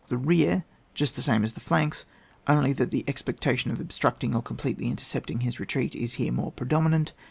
[0.07, 2.05] The rear, just the same as the flanks,
[2.47, 6.51] only that the expectation of ob structing or completely intercepting his retreat is here more
[6.51, 7.13] predominant.